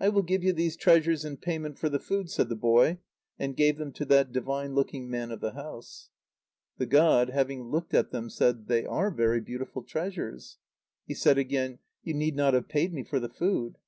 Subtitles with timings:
[0.00, 2.98] "I will give you these treasures in payment for the food," said the boy,
[3.38, 6.10] and gave them to that divine looking man of the house.
[6.78, 10.58] The god, having looked at them, said: "They are very beautiful treasures."
[11.06, 13.76] He said again: "You need not have paid me for the food.